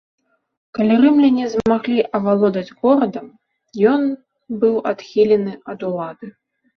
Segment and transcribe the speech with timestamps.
[0.75, 3.27] Калі рымляне змаглі авалодаць горадам,
[3.91, 4.01] ён
[4.65, 6.27] быў адхілены ад улады.